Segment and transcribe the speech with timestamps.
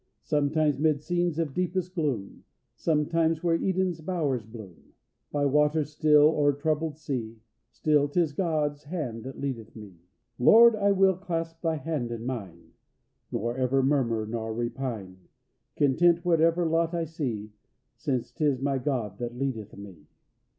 [0.23, 2.43] "Sometimes 'mid scenes of deepest gloom,
[2.75, 4.93] Sometimes where Eden's bowers bloom,
[5.31, 7.39] By waters still, o'er troubled sea,
[7.69, 9.99] Still 'tis God's hand that leadeth me.
[10.39, 12.71] "Lord, I will clasp Thy hand in mine,
[13.31, 15.17] Nor ever murmur nor repine,
[15.75, 17.51] Content, whatever lot I see,
[17.95, 20.07] Since 'tis my God that leadeth me.